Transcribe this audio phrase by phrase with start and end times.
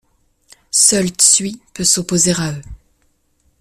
[0.71, 2.61] Seul Tsui peut s'opposer à eux...